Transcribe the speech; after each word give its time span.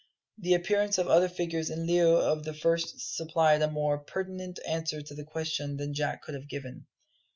The 0.39 0.55
appearance 0.55 0.97
of 0.97 1.05
other 1.07 1.29
figures 1.29 1.69
in 1.69 1.85
lieu 1.85 2.15
of 2.17 2.43
the 2.43 2.55
first 2.55 3.15
supplied 3.15 3.61
a 3.61 3.69
more 3.69 3.99
pertinent 3.99 4.59
answer 4.67 4.99
to 5.03 5.13
this 5.13 5.27
question 5.27 5.77
than 5.77 5.93
Jack 5.93 6.23
could 6.23 6.33
have 6.33 6.49
given. 6.49 6.87